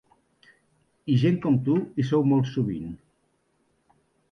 I 1.15 1.17
gent 1.25 1.37
com 1.43 1.59
tu 1.69 1.77
hi 2.03 2.07
sou 2.13 2.27
molt 2.33 2.51
sovint. 2.55 2.91